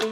[0.00, 0.08] Hej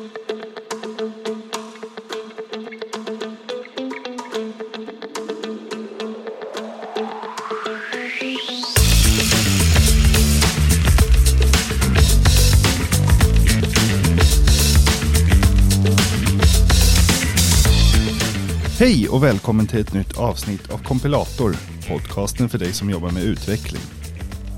[19.08, 21.56] och välkommen till ett nytt avsnitt av Kompilator,
[21.88, 23.82] podcasten för dig som jobbar med utveckling.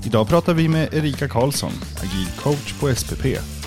[0.05, 1.71] Idag pratar vi med Erika Karlsson,
[2.03, 3.60] agil coach på SPP.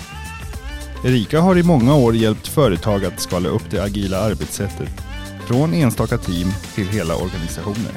[1.05, 5.01] Erika har i många år hjälpt företag att skala upp det agila arbetssättet
[5.47, 7.91] från enstaka team till hela organisationer.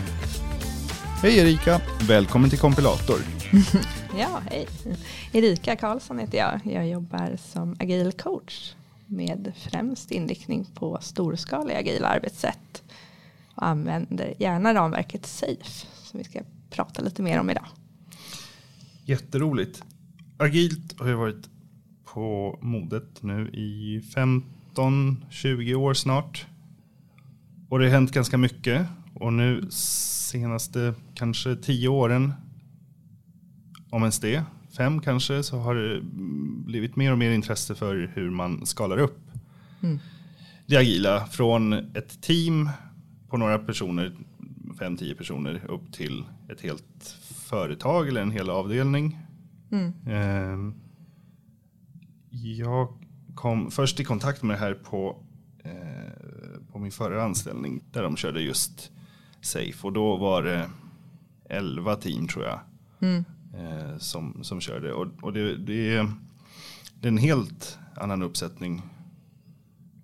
[1.22, 3.16] Hej Erika, välkommen till Kompilator.
[4.18, 4.66] Ja, hej.
[5.32, 6.60] Erika Karlsson heter jag.
[6.64, 8.74] Jag jobbar som agil coach
[9.06, 12.82] med främst inriktning på storskaliga agila arbetssätt
[13.54, 17.66] och använder gärna ramverket SAFE som vi ska prata lite mer om idag.
[19.04, 19.82] Jätteroligt.
[20.38, 21.48] Agilt har ju varit
[22.18, 24.02] på modet nu i
[24.74, 26.46] 15-20 år snart.
[27.68, 28.86] Och det har hänt ganska mycket.
[29.14, 32.32] Och nu senaste kanske 10 åren,
[33.90, 34.44] om ens det,
[34.76, 36.00] fem kanske, så har det
[36.66, 39.20] blivit mer och mer intresse för hur man skalar upp
[39.82, 39.98] mm.
[40.66, 42.70] det agila från ett team
[43.28, 44.12] på några personer,
[44.78, 47.16] fem, tio personer, upp till ett helt
[47.46, 49.18] företag eller en hel avdelning.
[49.70, 49.92] Mm.
[50.06, 50.74] Ehm,
[52.42, 52.88] jag
[53.34, 55.16] kom först i kontakt med det här på,
[55.64, 58.90] eh, på min förra anställning där de körde just
[59.40, 60.70] Safe och då var det
[61.48, 62.60] elva team tror jag.
[63.00, 64.92] Mm eh, som, som kör det.
[64.92, 66.12] Och, och det, det, är,
[67.00, 68.82] det är en helt annan uppsättning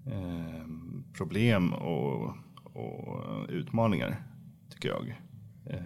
[0.06, 0.66] eh,
[1.12, 4.22] problem och, och utmaningar
[4.70, 5.20] tycker jag.
[5.66, 5.82] Eh,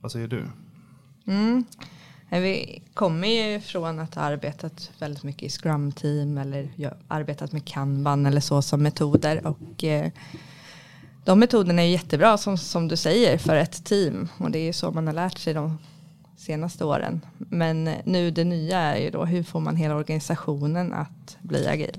[0.00, 0.46] vad säger du?
[1.26, 1.64] Mm.
[2.30, 6.68] Vi kommer ju från att ha arbetat väldigt mycket i Scrum-team eller
[7.08, 9.46] arbetat med Kanban eller så som metoder.
[9.46, 10.10] Och eh,
[11.24, 14.28] de metoderna är jättebra som, som du säger för ett team.
[14.38, 15.78] Och det är ju så man har lärt sig de
[16.36, 17.20] senaste åren.
[17.38, 21.98] Men nu det nya är ju då hur får man hela organisationen att bli agil.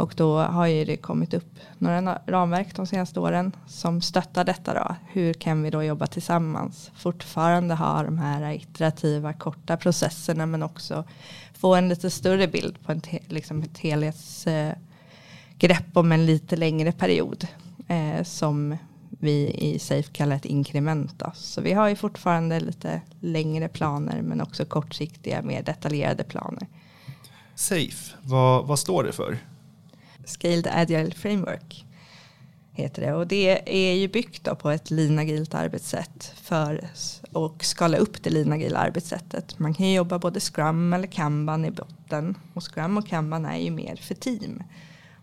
[0.00, 4.74] Och då har ju det kommit upp några ramverk de senaste åren som stöttar detta
[4.74, 4.96] då.
[5.12, 6.90] Hur kan vi då jobba tillsammans?
[6.94, 11.04] Fortfarande ha de här iterativa korta processerna men också
[11.54, 14.76] få en lite större bild på en liksom ett helhetsgrepp
[15.92, 17.46] om en lite längre period.
[17.88, 18.76] Eh, som
[19.08, 21.18] vi i Safe kallar ett inkrement.
[21.18, 21.32] Då.
[21.34, 26.66] Så vi har ju fortfarande lite längre planer men också kortsiktiga mer detaljerade planer.
[27.54, 29.38] Safe, vad, vad står det för?
[30.24, 31.86] Scaled Agile Framework
[32.72, 36.84] heter det och det är ju byggt på ett linagilt arbetssätt för
[37.32, 39.58] att skala upp det linagila arbetssättet.
[39.58, 43.58] Man kan ju jobba både Scrum eller Kanban i botten och Scrum och Kanban är
[43.58, 44.62] ju mer för team.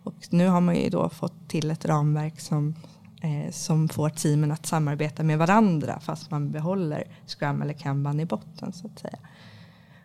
[0.04, 2.76] Och nu har man ju då fått till ett ramverk som
[3.22, 8.26] eh, som får teamen att samarbeta med varandra fast man behåller Scrum eller Kanban i
[8.26, 9.20] botten så att säga.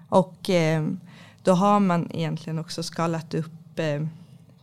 [0.08, 0.86] Och eh,
[1.42, 4.06] då har man egentligen också skalat upp eh,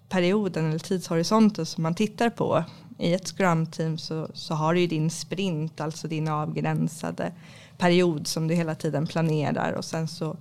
[0.09, 2.63] perioden eller tidshorisonten som man tittar på.
[2.97, 7.31] I ett Scrum-team så, så har du ju din sprint, alltså din avgränsade
[7.77, 10.37] period som du hela tiden planerar och sen så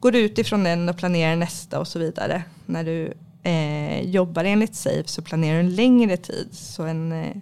[0.00, 2.42] går du utifrån den och planerar nästa och så vidare.
[2.66, 6.48] När du eh, jobbar enligt SAFE så planerar du en längre tid.
[6.52, 7.36] Så en eh,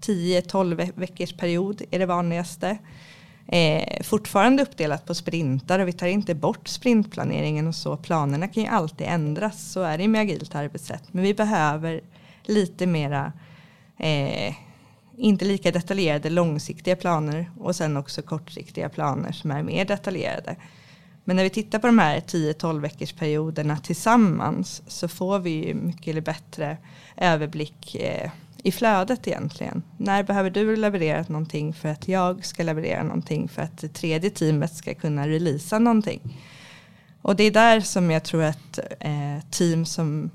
[0.00, 2.78] 10-12 veckors period är det vanligaste.
[3.46, 7.96] Eh, fortfarande uppdelat på sprintar och vi tar inte bort sprintplaneringen och så.
[7.96, 11.02] Planerna kan ju alltid ändras, så är det med agilt arbetssätt.
[11.12, 12.00] Men vi behöver
[12.42, 13.32] lite mera,
[13.98, 14.54] eh,
[15.16, 20.56] inte lika detaljerade långsiktiga planer och sen också kortsiktiga planer som är mer detaljerade.
[21.24, 25.74] Men när vi tittar på de här 10-12 veckors perioderna tillsammans så får vi ju
[25.74, 26.76] mycket bättre
[27.16, 28.30] överblick eh,
[28.64, 29.82] i flödet egentligen.
[29.96, 34.30] När behöver du leverera någonting för att jag ska leverera någonting för att det tredje
[34.30, 36.38] teamet ska kunna releasa någonting.
[37.22, 40.30] Och det är där som jag tror att eh, team som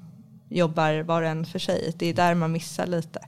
[0.49, 3.19] jobbar var och en för sig, det är där man missar lite.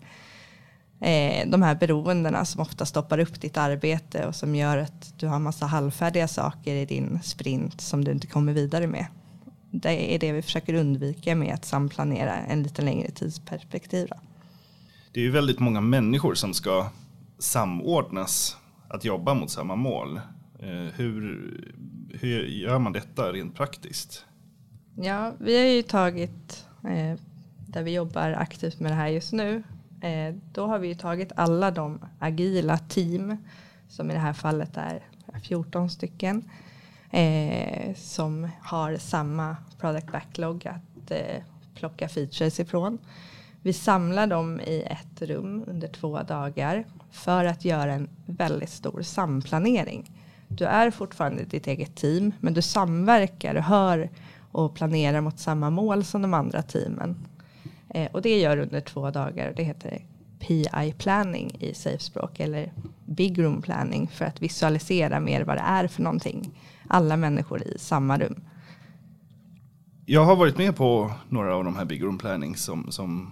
[1.02, 5.28] Eh, de här beroendena som ofta stoppar upp ditt arbete och som gör att du
[5.28, 9.06] har massa halvfärdiga saker i din sprint som du inte kommer vidare med.
[9.72, 14.08] Det är det vi försöker undvika med att samplanera en lite längre tidsperspektiv.
[14.10, 14.31] Då.
[15.14, 16.90] Det är ju väldigt många människor som ska
[17.40, 18.58] samordnas
[18.90, 20.22] att jobba mot samma mål.
[20.60, 21.74] Eh, hur,
[22.10, 24.26] hur gör man detta rent praktiskt?
[24.96, 27.20] Ja, vi har ju tagit, eh,
[27.68, 29.64] där vi jobbar aktivt med det här just nu,
[30.02, 33.38] eh, då har vi ju tagit alla de agila team,
[33.90, 35.04] som i det här fallet är
[35.44, 36.50] 14 stycken,
[37.10, 41.44] eh, som har samma product backlog att eh,
[41.76, 42.98] plocka features ifrån.
[43.64, 49.02] Vi samlar dem i ett rum under två dagar för att göra en väldigt stor
[49.02, 50.12] samplanering.
[50.48, 54.10] Du är fortfarande ditt eget team, men du samverkar och hör
[54.52, 57.28] och planerar mot samma mål som de andra teamen.
[57.90, 59.54] Eh, och det gör du under två dagar.
[59.56, 60.06] Det heter
[60.40, 62.74] PI planning i SafeSpråk eller
[63.06, 66.50] Big Room planning för att visualisera mer vad det är för någonting.
[66.88, 68.42] Alla människor i samma rum.
[70.06, 73.32] Jag har varit med på några av de här Big Room planning som, som,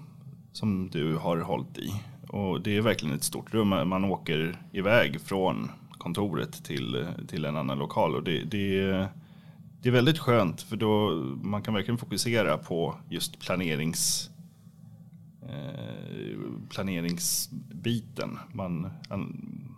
[0.51, 1.91] som du har hållit i.
[2.27, 3.69] Och det är verkligen ett stort rum.
[3.69, 8.15] Man åker iväg från kontoret till, till en annan lokal.
[8.15, 9.07] Och det, det,
[9.81, 11.09] det är väldigt skönt för då
[11.41, 14.29] man kan verkligen fokusera på just planerings,
[15.41, 18.39] eh, planeringsbiten.
[18.53, 19.75] Man, an,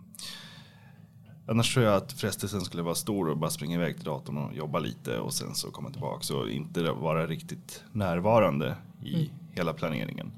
[1.46, 4.56] annars tror jag att frestelsen skulle vara stor och bara springa iväg till datorn och
[4.56, 9.28] jobba lite och sen så komma tillbaka och inte vara riktigt närvarande i mm.
[9.50, 10.32] hela planeringen.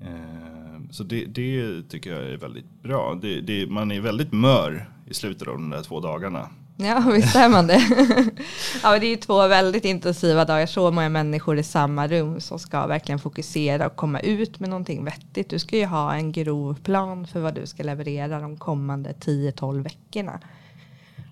[0.00, 3.18] Eh, så det, det, tycker jag är väldigt bra.
[3.22, 6.48] Det, det, man är väldigt mör i slutet av de där två dagarna.
[6.78, 7.82] Ja, visst är man det.
[8.82, 10.66] ja, det är ju två väldigt intensiva dagar.
[10.66, 15.04] Så många människor i samma rum som ska verkligen fokusera och komma ut med någonting
[15.04, 15.50] vettigt.
[15.50, 19.82] Du ska ju ha en grov plan för vad du ska leverera de kommande 10-12
[19.82, 20.40] veckorna.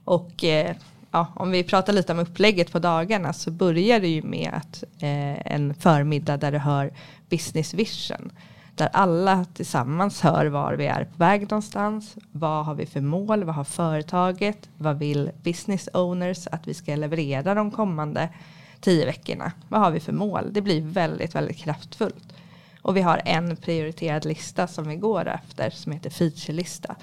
[0.05, 0.77] Och eh,
[1.11, 4.83] ja, om vi pratar lite om upplägget på dagarna så börjar det ju med att
[4.83, 6.93] eh, en förmiddag där du hör
[7.29, 8.33] business vision
[8.75, 12.17] där alla tillsammans hör var vi är på väg någonstans.
[12.33, 13.45] Vad har vi för mål?
[13.45, 14.69] Vad har företaget?
[14.79, 18.29] Vad vill business owners att vi ska leverera de kommande
[18.81, 19.53] tio veckorna?
[19.69, 20.53] Vad har vi för mål?
[20.53, 22.35] Det blir väldigt, väldigt kraftfullt.
[22.83, 26.97] Och vi har en prioriterad lista som vi går efter som heter featurelista.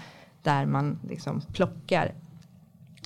[0.44, 2.14] Där man liksom plockar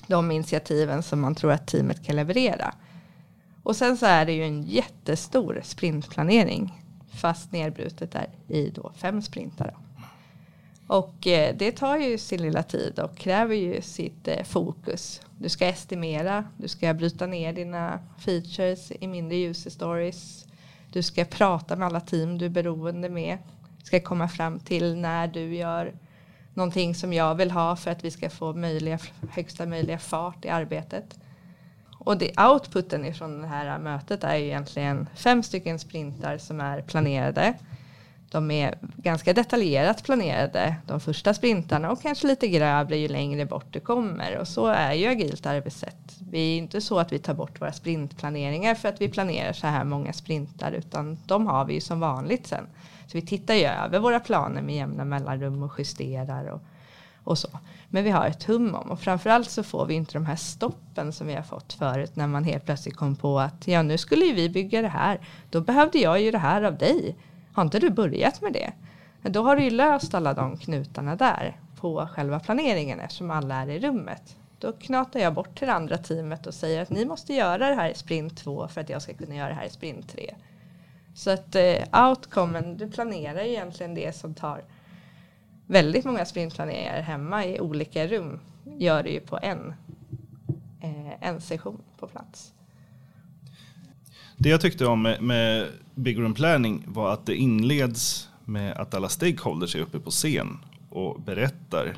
[0.06, 2.74] de initiativen som man tror att teamet kan leverera.
[3.62, 6.82] Och sen så är det ju en jättestor sprintplanering
[7.16, 9.76] fast nedbrutet där i då fem sprintar.
[10.86, 15.20] Och eh, det tar ju sin lilla tid och kräver ju sitt eh, fokus.
[15.38, 20.46] Du ska estimera, du ska bryta ner dina features i mindre user stories.
[20.92, 23.38] Du ska prata med alla team du är beroende med.
[23.78, 25.94] Du ska komma fram till när du gör
[26.54, 28.98] någonting som jag vill ha för att vi ska få möjliga,
[29.30, 31.18] högsta möjliga fart i arbetet.
[32.06, 36.82] Och det, outputen ifrån det här mötet är ju egentligen fem stycken sprintar som är
[36.82, 37.54] planerade.
[38.30, 43.66] De är ganska detaljerat planerade, de första sprintarna och kanske lite grövre ju längre bort
[43.70, 44.38] du kommer.
[44.38, 46.16] Och så är ju agilt arbetssätt.
[46.30, 49.66] Vi är inte så att vi tar bort våra sprintplaneringar för att vi planerar så
[49.66, 52.66] här många sprintar utan de har vi ju som vanligt sen.
[53.06, 56.60] Så vi tittar ju över våra planer med jämna mellanrum och justerar och,
[57.26, 57.48] och så.
[57.88, 61.12] Men vi har ett hum om och framförallt så får vi inte de här stoppen
[61.12, 64.24] som vi har fått förut när man helt plötsligt kom på att ja nu skulle
[64.24, 65.20] ju vi bygga det här.
[65.50, 67.16] Då behövde jag ju det här av dig.
[67.52, 68.72] Har inte du börjat med det?
[69.22, 73.70] Då har du ju löst alla de knutarna där på själva planeringen eftersom alla är
[73.70, 74.36] i rummet.
[74.58, 77.74] Då knatar jag bort till det andra teamet och säger att ni måste göra det
[77.74, 80.34] här i sprint två för att jag ska kunna göra det här i sprint tre.
[81.14, 84.64] Så att eh, outcomen, du planerar ju egentligen det som tar
[85.66, 88.40] väldigt många sprintplaneringar hemma i olika rum
[88.78, 89.74] gör det ju på en,
[90.80, 92.52] eh, en session på plats.
[94.36, 98.94] Det jag tyckte om med, med Big Room Planning var att det inleds med att
[98.94, 100.58] alla stakeholders är uppe på scen
[100.90, 101.96] och berättar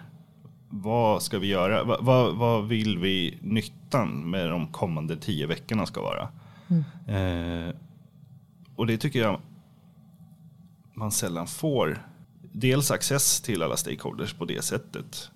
[0.71, 1.85] vad ska vi göra?
[1.85, 6.29] Va, vad, vad vill vi nyttan med de kommande tio veckorna ska vara?
[6.69, 7.69] Mm.
[7.69, 7.75] Eh,
[8.77, 9.41] och det tycker jag
[10.95, 12.08] man sällan får
[12.53, 15.31] dels access till alla stakeholders på det sättet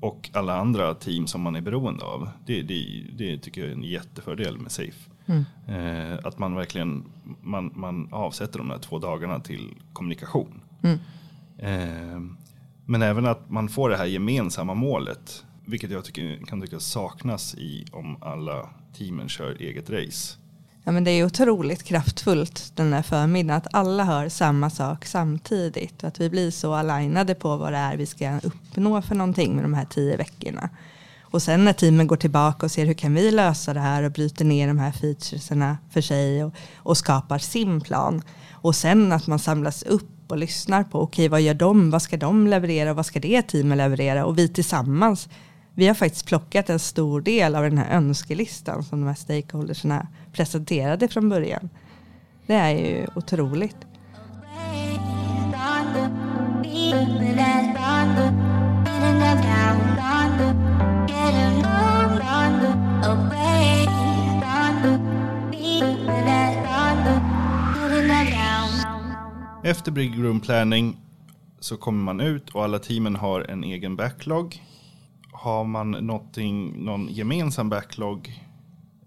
[0.00, 2.28] och alla andra team som man är beroende av.
[2.46, 5.10] Det, det, det tycker jag är en jättefördel med Safe.
[5.26, 5.44] Mm.
[5.68, 7.04] Eh, att man verkligen
[7.42, 10.60] man, man avsätter de där två dagarna till kommunikation.
[10.82, 10.98] Mm.
[11.58, 12.20] Eh,
[12.84, 17.54] men även att man får det här gemensamma målet, vilket jag tycker, kan tycka saknas
[17.54, 20.36] i om alla teamen kör eget race.
[20.88, 26.02] Ja, men det är otroligt kraftfullt den här förmiddagen att alla hör samma sak samtidigt
[26.02, 29.54] och att vi blir så alignade på vad det är vi ska uppnå för någonting
[29.54, 30.68] med de här tio veckorna.
[31.22, 34.12] Och sen när teamen går tillbaka och ser hur kan vi lösa det här och
[34.12, 38.22] bryter ner de här featureserna för sig och, och skapar sin plan.
[38.52, 42.02] Och sen att man samlas upp och lyssnar på okej okay, vad gör de, vad
[42.02, 45.28] ska de leverera och vad ska det teamet leverera och vi tillsammans
[45.78, 50.08] vi har faktiskt plockat en stor del av den här önskelistan som de här stakeholdersna
[50.32, 51.68] presenterade från början.
[52.46, 53.76] Det är ju otroligt.
[69.64, 70.96] Efter Big Room Planning
[71.60, 74.62] så kommer man ut och alla teamen har en egen backlog.
[75.38, 78.42] Har man någon gemensam backlog?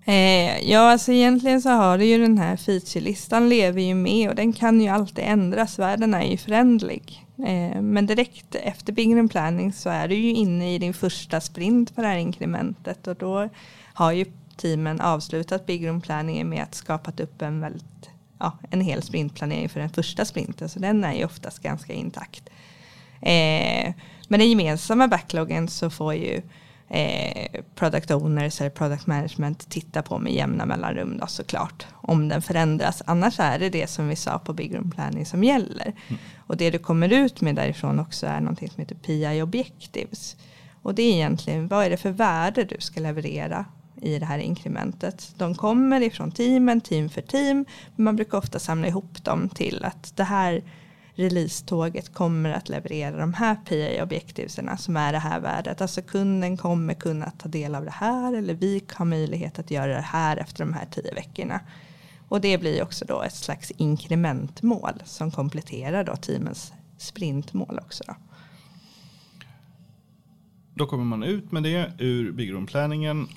[0.05, 4.35] Eh, ja, alltså egentligen så har du ju den här featurelistan lever ju med och
[4.35, 5.79] den kan ju alltid ändras.
[5.79, 7.25] Världen är ju förändlig.
[7.37, 11.95] Eh, men direkt efter Big Planning så är du ju inne i din första sprint
[11.95, 13.49] på det här inkrementet och då
[13.93, 14.25] har ju
[14.57, 18.09] teamen avslutat Big Room Planning med att skapat upp en väldigt
[18.39, 20.69] ja, en hel sprintplanering för den första sprinten.
[20.69, 22.49] Så den är ju oftast ganska intakt.
[23.21, 23.93] Eh,
[24.31, 26.41] men den gemensamma backloggen så får ju
[26.89, 31.87] eh, product owners eller product management titta på med jämna mellanrum då såklart.
[31.93, 33.03] Om den förändras.
[33.05, 35.93] Annars är det det som vi sa på Big Room Planning som gäller.
[36.07, 36.21] Mm.
[36.37, 40.35] Och det du kommer ut med därifrån också är någonting som heter PI Objectives.
[40.81, 43.65] Och det är egentligen vad är det för värde du ska leverera
[44.01, 45.33] i det här inkrementet.
[45.37, 49.85] De kommer ifrån teamen, team för team, men man brukar ofta samla ihop dem till
[49.85, 50.63] att det här
[51.15, 55.81] releasetåget kommer att leverera de här PA-objektiven som är det här värdet.
[55.81, 59.95] Alltså kunden kommer kunna ta del av det här eller vi har möjlighet att göra
[59.95, 61.59] det här efter de här tio veckorna.
[62.27, 68.03] Och det blir också då ett slags inkrementmål som kompletterar då teamens sprintmål också.
[68.07, 68.15] Då.
[70.73, 72.55] Då kommer man ut med det ur Big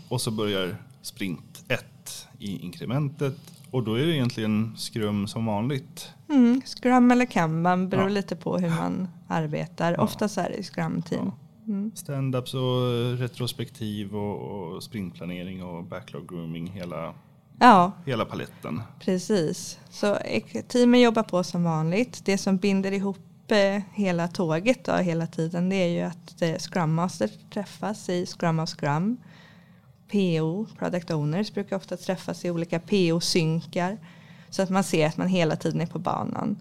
[0.09, 3.37] och så börjar sprint 1 i inkrementet
[3.75, 6.09] och då är det egentligen skrum som vanligt.
[6.28, 8.09] Mm, scrum eller kanban beror ja.
[8.09, 9.93] lite på hur man arbetar.
[9.93, 10.02] Ja.
[10.02, 11.33] Oftast är det scrum-team.
[11.64, 11.73] Ja.
[11.73, 11.90] Mm.
[11.95, 17.14] Stand-ups och retrospektiv och, och sprintplanering och backlog grooming hela,
[17.59, 17.93] ja.
[18.07, 18.83] hela paletten.
[19.00, 20.19] Precis, så
[20.69, 22.25] teamen jobbar på som vanligt.
[22.25, 26.57] Det som binder ihop Eh, hela tåget då, hela tiden det är ju att eh,
[26.57, 29.16] Scrum Master träffas i Scrum of Scrum.
[30.14, 33.99] PO, Product Owners, brukar ofta träffas i olika PO-synkar.
[34.50, 36.56] Så att man ser att man hela tiden är på banan.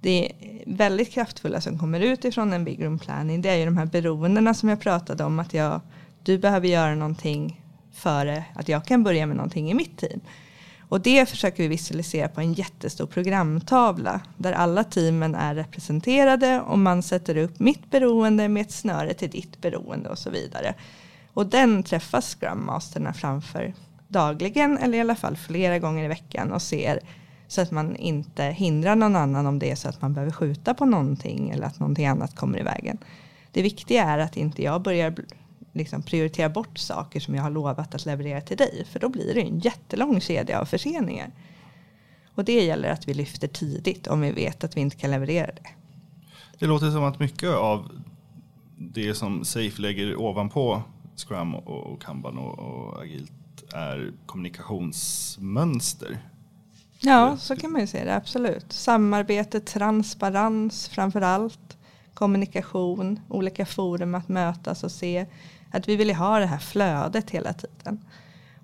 [0.00, 3.42] Det är väldigt kraftfulla som kommer ut ifrån en Big Room Planning.
[3.42, 5.38] Det är ju de här beroendena som jag pratade om.
[5.38, 5.80] Att jag,
[6.22, 7.60] du behöver göra någonting
[7.92, 10.20] före att jag kan börja med någonting i mitt team.
[10.88, 16.78] Och det försöker vi visualisera på en jättestor programtavla där alla teamen är representerade och
[16.78, 20.74] man sätter upp mitt beroende med ett snöre till ditt beroende och så vidare.
[21.34, 23.74] Och den träffas Scrum Masterna framför
[24.08, 27.00] dagligen eller i alla fall flera gånger i veckan och ser
[27.48, 30.74] så att man inte hindrar någon annan om det är så att man behöver skjuta
[30.74, 32.98] på någonting eller att någonting annat kommer i vägen.
[33.50, 35.14] Det viktiga är att inte jag börjar
[35.72, 38.86] liksom prioritera bort saker som jag har lovat att leverera till dig.
[38.92, 41.30] För då blir det en jättelång kedja av förseningar.
[42.34, 45.46] Och det gäller att vi lyfter tidigt om vi vet att vi inte kan leverera
[45.46, 45.68] det.
[46.58, 47.88] Det låter som att mycket av
[48.76, 50.82] det som Safe lägger ovanpå
[51.16, 53.32] Scrum och Kanban och, agilt
[53.74, 56.18] är kommunikationsmönster.
[57.00, 58.72] Ja, så kan man ju se det, absolut.
[58.72, 61.78] Samarbete, transparens framför allt,
[62.14, 65.26] kommunikation, olika forum att mötas och se
[65.72, 68.04] att vi vill ha det här flödet hela tiden.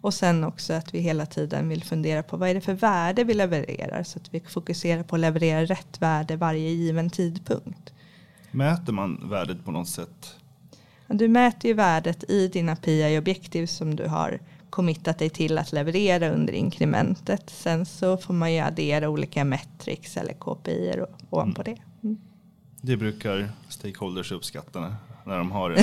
[0.01, 3.25] Och sen också att vi hela tiden vill fundera på vad är det för värde
[3.25, 7.93] vi levererar så att vi fokuserar på att leverera rätt värde varje given tidpunkt.
[8.51, 10.37] Mäter man värdet på något sätt?
[11.09, 14.39] Du mäter ju värdet i dina PI-objektiv som du har
[14.71, 17.51] committat dig till att leverera under inkrementet.
[17.51, 20.95] Sen så får man ju addera olika metrics eller KPI
[21.31, 21.75] ovanpå mm.
[21.75, 22.07] det.
[22.09, 22.19] Mm.
[22.81, 25.71] Det brukar stakeholders uppskatta när de har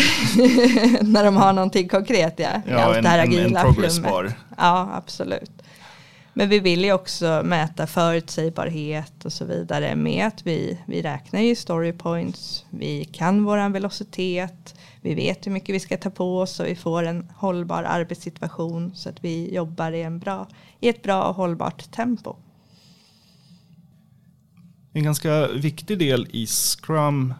[1.03, 2.49] När de har någonting konkret ja.
[2.67, 4.33] ja allt en, det här agila en, progress bar.
[4.57, 5.51] Ja absolut.
[6.37, 11.41] Men vi vill ju också mäta förutsägbarhet och så vidare med att vi, vi räknar
[11.41, 12.65] ju story points.
[12.69, 14.75] Vi kan våran velocitet.
[15.01, 18.95] Vi vet hur mycket vi ska ta på oss och vi får en hållbar arbetssituation
[18.95, 20.47] så att vi jobbar i, en bra,
[20.79, 22.35] i ett bra och hållbart tempo.
[24.93, 27.33] En ganska viktig del i Scrum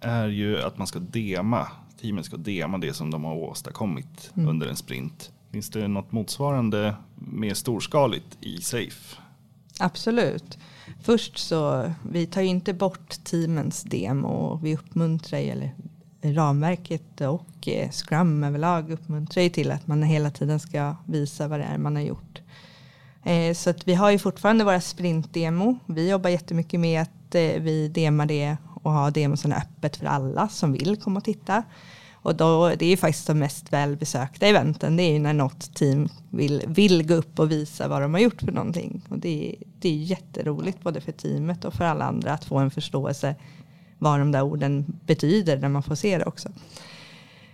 [0.00, 1.68] är ju att man ska dema.
[2.00, 4.48] Teamet ska dema det som de har åstadkommit mm.
[4.48, 5.32] under en sprint.
[5.52, 9.16] Finns det något motsvarande mer storskaligt i Safe?
[9.78, 10.58] Absolut.
[11.02, 14.28] Först så, vi tar ju inte bort teamens demo.
[14.28, 15.72] och Vi uppmuntrar ju, eller
[16.22, 21.60] ramverket och eh, Scrum överlag uppmuntrar ju till att man hela tiden ska visa vad
[21.60, 22.40] det är man har gjort.
[23.24, 25.78] Eh, så att vi har ju fortfarande våra sprintdemo.
[25.86, 30.48] Vi jobbar jättemycket med att eh, vi demar det och har demosen öppet för alla
[30.48, 31.62] som vill komma och titta.
[32.22, 34.96] Och då, det är ju faktiskt de mest välbesökta eventen.
[34.96, 38.20] Det är ju när något team vill, vill gå upp och visa vad de har
[38.20, 39.02] gjort för någonting.
[39.08, 42.70] Och det, det är jätteroligt både för teamet och för alla andra att få en
[42.70, 43.34] förståelse
[43.98, 46.48] vad de där orden betyder när man får se det också.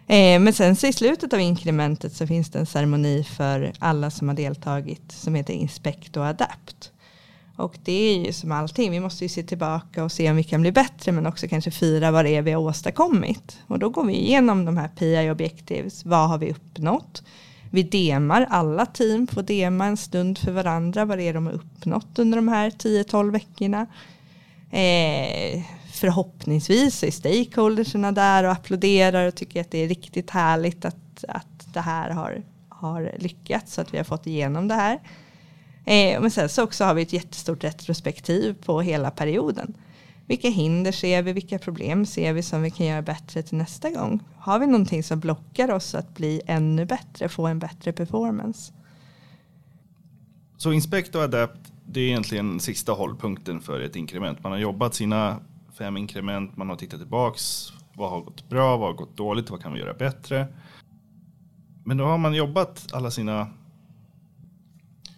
[0.07, 4.11] Eh, men sen så i slutet av inkrementet så finns det en ceremoni för alla
[4.11, 6.93] som har deltagit som heter Inspect och Adapt.
[7.59, 10.43] Och det är ju som allting, vi måste ju se tillbaka och se om vi
[10.43, 13.59] kan bli bättre men också kanske fira vad det är vi har åstadkommit.
[13.67, 17.23] Och då går vi igenom de här PI objectives, vad har vi uppnått?
[17.71, 21.53] Vi demar, alla team får dema en stund för varandra vad det är de har
[21.53, 23.87] uppnått under de här 10-12 veckorna.
[24.71, 25.63] Eh,
[25.93, 31.75] förhoppningsvis är stakeholderserna där och applåderar och tycker att det är riktigt härligt att, att
[31.75, 34.99] det här har, har lyckats så att vi har fått igenom det här.
[35.89, 39.75] Eh, men sen så också har vi ett jättestort retrospektiv på hela perioden.
[40.27, 41.33] Vilka hinder ser vi?
[41.33, 44.21] Vilka problem ser vi som vi kan göra bättre till nästa gång?
[44.39, 48.73] Har vi någonting som blockar oss att bli ännu bättre, få en bättre performance?
[50.57, 54.43] Så inspect och adapt, det är egentligen sista hållpunkten för ett inkrement.
[54.43, 55.41] Man har jobbat sina
[55.79, 57.73] fem inkrement, man har tittat tillbaks.
[57.95, 58.77] Vad har gått bra?
[58.77, 59.51] Vad har gått dåligt?
[59.51, 60.47] Vad kan vi göra bättre?
[61.85, 63.47] Men då har man jobbat alla sina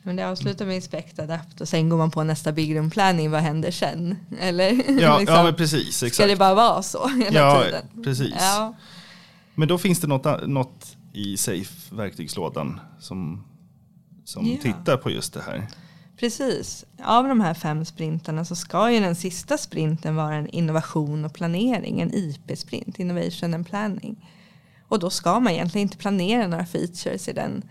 [0.02, 3.30] men det avslutar med inspect adapt och sen går man på nästa big room planning.
[3.30, 4.16] Vad händer sen?
[4.40, 4.70] Eller?
[5.00, 6.02] Ja, liksom, ja precis.
[6.02, 6.14] Exakt.
[6.14, 8.04] Ska det bara vara så hela ja, tiden?
[8.04, 8.34] Precis.
[8.38, 8.74] Ja.
[9.54, 13.44] Men då finns det något, något i Safe verktygslådan som,
[14.24, 14.56] som ja.
[14.62, 15.66] tittar på just det här.
[16.20, 16.84] Precis.
[17.04, 21.34] Av de här fem sprintarna så ska ju den sista sprinten vara en innovation och
[21.34, 22.00] planering.
[22.00, 24.28] En IP-sprint, Innovation and Planning.
[24.88, 27.62] Och då ska man egentligen inte planera några features i den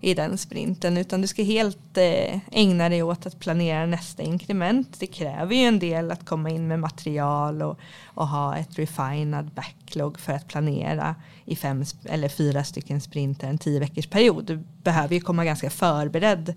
[0.00, 5.00] i den sprinten utan du ska helt eh, ägna dig åt att planera nästa inkrement.
[5.00, 9.50] Det kräver ju en del att komma in med material och, och ha ett refinad
[9.50, 14.44] backlog för att planera i fem eller fyra stycken sprinter en tio veckors period.
[14.44, 16.54] Du behöver ju komma ganska förberedd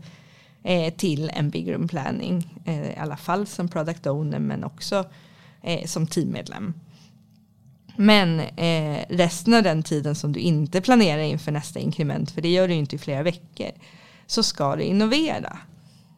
[0.63, 5.05] eh, till en big room planning eh, i alla fall som product owner men också
[5.61, 6.73] eh, som teammedlem.
[8.01, 12.49] Men eh, resten av den tiden som du inte planerar inför nästa inkrement, för det
[12.49, 13.71] gör du inte i flera veckor,
[14.27, 15.57] så ska du innovera.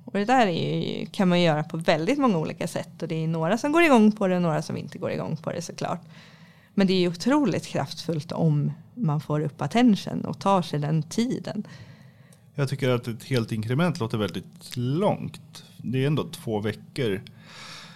[0.05, 3.27] Och det där ju, kan man göra på väldigt många olika sätt och det är
[3.27, 6.01] några som går igång på det och några som inte går igång på det såklart.
[6.73, 11.03] Men det är ju otroligt kraftfullt om man får upp attention och tar sig den
[11.03, 11.67] tiden.
[12.55, 15.63] Jag tycker att ett helt inkrement låter väldigt långt.
[15.77, 17.21] Det är ändå två veckor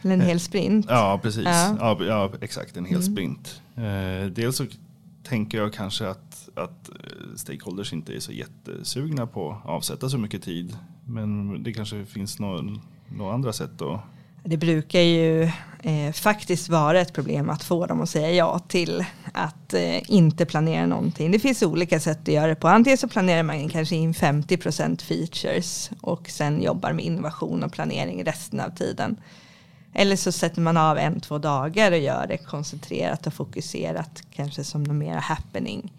[0.05, 0.85] eller en hel sprint.
[0.89, 1.45] Ja, precis.
[1.45, 1.77] Ja.
[1.79, 3.13] Ja, ja exakt, en hel mm.
[3.13, 3.61] sprint.
[3.75, 4.65] Eh, dels så
[5.23, 10.17] tänker jag kanske att, att eh, stakeholders inte är så jättesugna på att avsätta så
[10.17, 10.77] mycket tid.
[11.05, 14.01] Men det kanske finns några andra sätt då.
[14.43, 15.43] Det brukar ju
[15.83, 20.45] eh, faktiskt vara ett problem att få dem att säga ja till att eh, inte
[20.45, 21.31] planera någonting.
[21.31, 22.67] Det finns olika sätt att göra det på.
[22.67, 28.25] Antingen så planerar man kanske in 50% features och sen jobbar med innovation och planering
[28.25, 29.17] resten av tiden.
[29.97, 34.63] Eller så sätter man av en, två dagar och gör det koncentrerat och fokuserat, kanske
[34.63, 35.93] som något mer happening.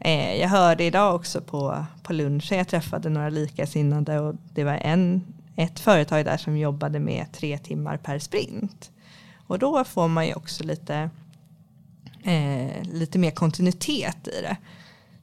[0.00, 4.72] Eh, jag hörde idag också på, på lunchen, jag träffade några likasinnade och det var
[4.72, 5.24] en,
[5.56, 8.90] ett företag där som jobbade med tre timmar per sprint.
[9.46, 11.10] Och då får man ju också lite,
[12.24, 14.56] eh, lite mer kontinuitet i det.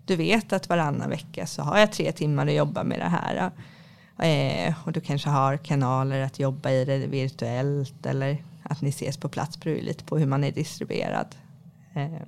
[0.05, 3.51] Du vet att varannan vecka så har jag tre timmar att jobba med det här.
[4.19, 9.17] Eh, och du kanske har kanaler att jobba i det virtuellt eller att ni ses
[9.17, 11.35] på plats beror lite på hur man är distribuerad.
[11.93, 12.21] Eh,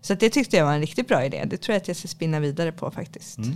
[0.00, 1.44] så det tyckte jag var en riktigt bra idé.
[1.46, 3.38] Det tror jag att jag ska spinna vidare på faktiskt.
[3.38, 3.54] Mm.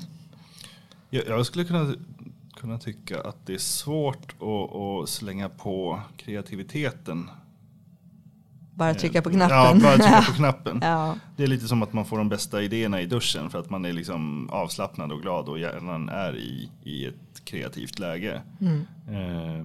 [1.11, 1.95] Jag, jag, skulle kunna,
[2.57, 7.31] kunna tycka att det är svårt att, att slänga på kreativiteten
[8.79, 9.57] bara trycka på knappen.
[9.57, 10.79] Ja, bara trycka på knappen.
[10.83, 11.17] ja.
[11.37, 13.85] Det är lite som att man får de bästa idéerna i duschen för att man
[13.85, 18.43] är liksom avslappnad och glad och hjärnan är i, i ett kreativt läge.
[18.61, 18.87] Mm.
[19.09, 19.65] Eh,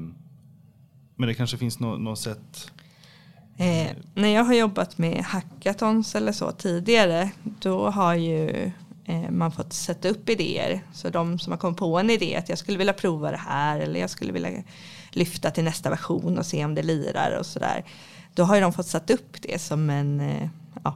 [1.15, 2.71] men det kanske finns något no sätt
[3.57, 8.71] Eh, när jag har jobbat med hackathons eller så tidigare då har ju eh,
[9.29, 10.81] man fått sätta upp idéer.
[10.93, 13.79] Så de som har kommit på en idé att jag skulle vilja prova det här
[13.79, 14.49] eller jag skulle vilja
[15.09, 17.83] lyfta till nästa version och se om det lirar och sådär.
[18.33, 20.49] Då har ju de fått satt upp det som en, eh,
[20.83, 20.95] ja,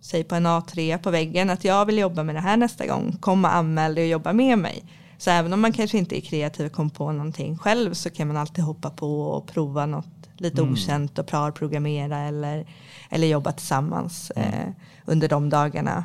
[0.00, 3.16] säg på en A3 på väggen att jag vill jobba med det här nästa gång.
[3.20, 4.84] Kom och anmäl dig och jobba med mig.
[5.18, 8.28] Så även om man kanske inte är kreativ och kom på någonting själv så kan
[8.28, 10.72] man alltid hoppa på och prova något lite mm.
[10.72, 12.66] okänt och programmera eller,
[13.10, 14.48] eller jobba tillsammans mm.
[14.48, 14.68] eh,
[15.04, 16.04] under de dagarna.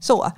[0.00, 0.32] Så.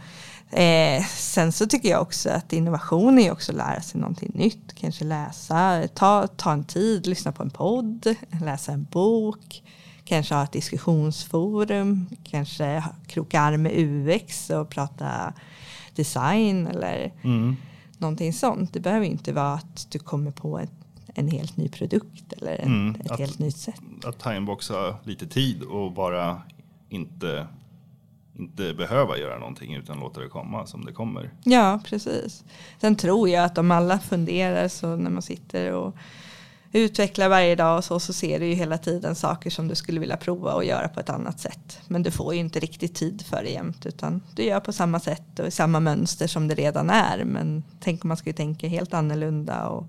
[0.51, 4.75] Eh, sen så tycker jag också att innovation är också att lära sig någonting nytt.
[4.75, 9.63] Kanske läsa, ta, ta en tid, lyssna på en podd, läsa en bok.
[10.05, 15.33] Kanske ha ett diskussionsforum, kanske kroka arm med UX och prata
[15.95, 17.57] design eller mm.
[17.99, 18.73] någonting sånt.
[18.73, 20.73] Det behöver inte vara att du kommer på ett,
[21.15, 23.01] en helt ny produkt eller en, mm.
[23.01, 23.81] ett att, helt nytt sätt.
[24.05, 26.43] Att timeboxa lite tid och bara
[26.89, 27.47] inte
[28.41, 31.31] inte behöva göra någonting utan låta det komma som det kommer.
[31.45, 32.45] Ja, precis.
[32.81, 35.97] Sen tror jag att om alla funderar så när man sitter och
[36.73, 40.01] utvecklar varje dag och så, så ser du ju hela tiden saker som du skulle
[40.01, 41.81] vilja prova och göra på ett annat sätt.
[41.89, 45.01] Men du får ju inte riktigt tid för det jämt utan du gör på samma
[45.01, 47.25] sätt och i samma mönster som det redan är.
[47.25, 49.87] Men tänk om man skulle tänka helt annorlunda och,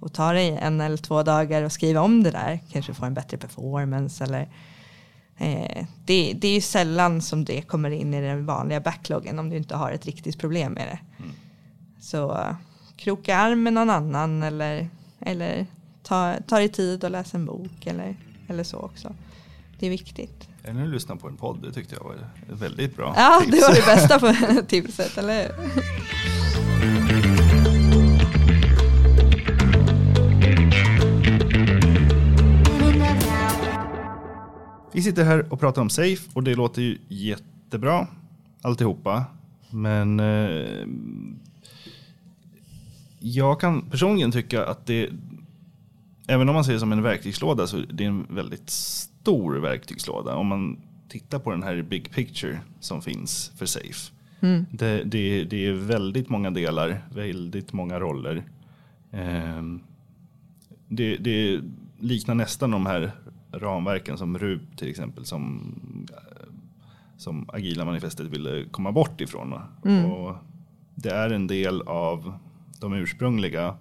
[0.00, 2.60] och ta dig en eller två dagar och skriva om det där.
[2.72, 4.48] Kanske få en bättre performance eller
[5.38, 9.50] eh, det, det är ju sällan som det kommer in i den vanliga backloggen om
[9.50, 10.98] du inte har ett riktigt problem med det.
[11.22, 11.30] Mm.
[12.00, 12.54] Så
[12.96, 14.88] kroka arm med någon annan eller,
[15.20, 15.66] eller
[16.02, 18.16] ta, ta dig tid och läsa en bok eller,
[18.48, 19.14] eller så också.
[19.78, 20.48] Det är viktigt.
[20.64, 22.16] Eller lyssna på en podd, det tyckte jag var
[22.48, 23.56] väldigt bra Ja, tips.
[23.56, 25.52] det var det bästa på tipset, eller hur?
[34.98, 38.06] Vi sitter här och pratar om Safe och det låter ju jättebra
[38.62, 39.24] alltihopa.
[39.70, 40.86] Men eh,
[43.18, 45.10] jag kan personligen tycka att det,
[46.26, 50.34] även om man ser det som en verktygslåda så är det en väldigt stor verktygslåda.
[50.34, 54.12] Om man tittar på den här big picture som finns för Safe.
[54.40, 54.66] Mm.
[54.70, 58.42] Det, det, det är väldigt många delar, väldigt många roller.
[59.12, 59.80] Ehm,
[60.88, 61.60] det, det
[62.00, 63.12] liknar nästan de här
[63.58, 65.72] ramverken som RUB till exempel som,
[66.10, 66.48] eh,
[67.16, 69.60] som Agila manifestet ville komma bort ifrån.
[69.84, 70.04] Mm.
[70.04, 70.36] Och
[70.94, 72.38] det är en del av
[72.80, 73.76] de ursprungliga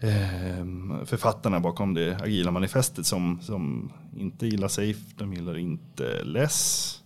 [0.00, 7.02] ehm, författarna bakom det Agila manifestet som, som inte gillar Safe, de gillar inte LESS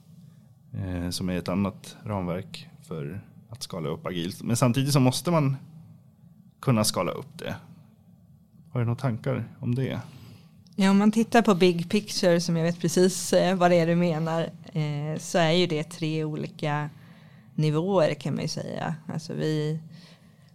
[0.72, 4.42] eh, som är ett annat ramverk för att skala upp agilt.
[4.42, 5.56] Men samtidigt så måste man
[6.60, 7.56] kunna skala upp det.
[8.72, 10.00] Har du några tankar om det?
[10.76, 13.86] Ja, om man tittar på big picture som jag vet precis eh, vad det är
[13.86, 16.90] du menar eh, så är ju det tre olika
[17.54, 18.94] nivåer kan man ju säga.
[19.06, 19.80] Alltså vi,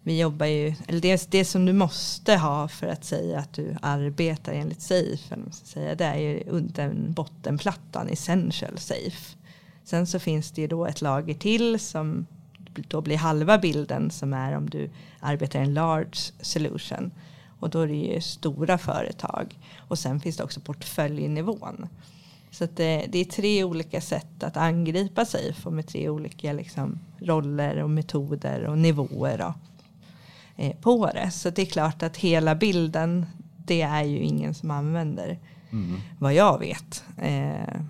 [0.03, 3.75] vi jobbar ju, eller det, det som du måste ha för att säga att du
[3.81, 9.37] arbetar enligt SAFE, eller man ska säga, det är ju under bottenplattan, essential SAFE.
[9.83, 12.25] Sen så finns det ju då ett lager till som
[12.87, 17.11] då blir halva bilden som är om du arbetar i en large solution.
[17.59, 19.59] Och då är det ju stora företag.
[19.87, 21.87] Och sen finns det också portföljnivån.
[22.51, 26.99] Så det, det är tre olika sätt att angripa SAFE och med tre olika liksom,
[27.19, 29.53] roller och metoder och nivåer då,
[30.55, 31.31] eh, på det.
[31.31, 33.25] Så det är klart att hela bilden,
[33.65, 35.39] det är ju ingen som använder
[36.19, 37.03] vad jag vet.
[37.17, 37.81] Eh,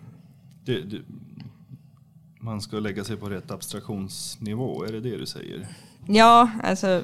[0.65, 1.01] det, det
[2.39, 5.67] man ska lägga sig på rätt abstraktionsnivå, är det det du säger?
[6.07, 7.03] ja, alltså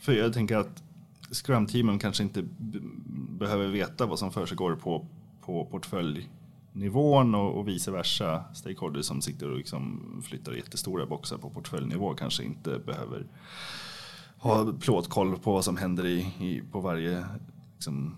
[0.00, 0.82] För jag tänker att
[1.32, 2.44] Scrum-teamen kanske inte
[3.38, 5.06] behöver veta vad som försiggår på,
[5.40, 8.44] på portföljnivån och, och vice versa.
[8.54, 13.26] Stakeholders som sitter och liksom flyttar jättestora boxar på portföljnivå kanske inte behöver
[14.38, 17.24] ha plåtkoll på vad som händer i, i, på varje
[17.74, 18.16] liksom,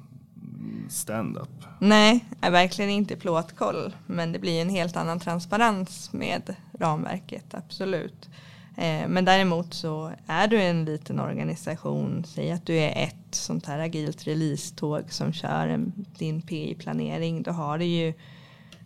[0.88, 1.64] stand-up.
[1.78, 3.92] Nej, är verkligen inte plåtkoll.
[4.06, 8.28] Men det blir en helt annan transparens med ramverket, absolut.
[8.76, 13.66] Eh, men däremot så är du en liten organisation, säg att du är ett sånt
[13.66, 17.42] här agilt releasetåg som kör en, din PI-planering.
[17.42, 18.14] Då har du ju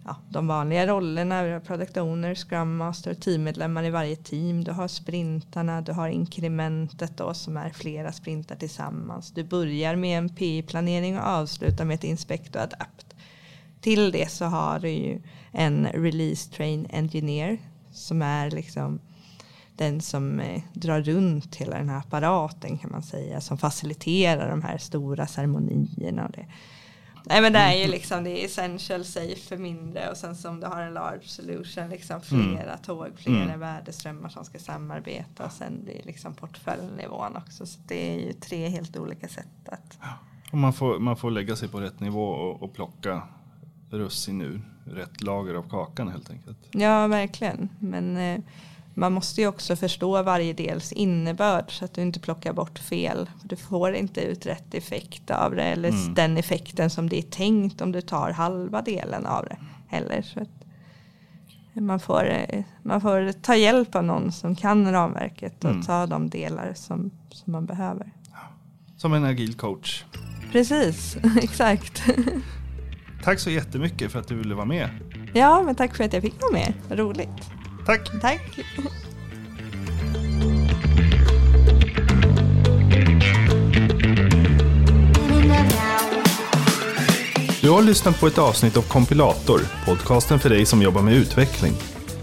[0.05, 4.65] ja, de vanliga rollerna, du har product owner, scrum master, teammedlemmar i varje team.
[4.65, 9.31] Du har sprintarna, du har inkrementet då som är flera sprintar tillsammans.
[9.31, 13.17] Du börjar med en PI-planering och avslutar med ett inspect och adapt.
[13.81, 15.21] Till det så har du ju
[15.53, 17.59] en release train engineer
[17.93, 19.01] som är liksom
[19.77, 23.41] den som eh, drar runt hela den här apparaten kan man säga.
[23.41, 26.27] Som faciliterar de här stora ceremonierna.
[26.27, 26.47] Och det.
[27.29, 30.61] Nej men det är ju liksom det är essential safe för mindre och sen som
[30.61, 33.61] du har en large solution liksom flera tåg, flera Mm.
[33.61, 37.67] värdeströmmar som ska samarbeta och sen blir liksom portföljnivån också.
[37.67, 39.99] Så det är ju tre helt olika sätt att
[40.53, 43.23] Och man, får, man får lägga sig på rätt nivå och, och plocka
[43.91, 46.59] russin ur rätt lager av kakan helt enkelt.
[46.71, 47.69] Ja, verkligen.
[47.79, 48.41] Men eh,
[48.99, 53.31] man måste ju också förstå varje dels innebörd så att du inte plockar bort fel.
[53.43, 56.15] Du får inte ut rätt effekt av det eller Mm.
[56.15, 59.57] den effekten som det är tänkt om du tar halva delen av det.
[59.89, 60.23] Heller.
[60.23, 60.41] Så
[61.81, 62.29] man, får,
[62.83, 65.83] man får ta hjälp av någon som kan ramverket och Mm.
[65.83, 68.13] ta de delar som, som man behöver.
[68.97, 70.05] Som en agil coach.
[70.53, 72.03] Precis, exakt.
[73.25, 74.89] Tack så jättemycket för att du ville vara med.
[75.35, 76.73] Ja, men tack för att jag fick vara med.
[76.91, 77.51] Roligt.
[77.87, 78.21] Tack!
[78.21, 78.59] Tack.
[87.61, 91.73] Du har lyssnat på ett avsnitt av Kompilator, podcasten för dig som jobbar med utveckling.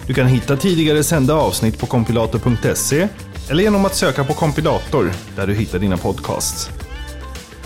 [0.08, 3.08] Du kan hitta tidigare sända avsnitt på kompilator.se
[3.49, 6.69] eller genom att söka på kompilator där du hittar dina podcasts.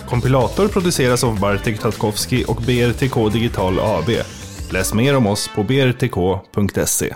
[0.09, 4.09] Kompilator produceras av Bartek Tatkowski och BRTK Digital AB.
[4.71, 7.15] Läs mer om oss på brtk.se.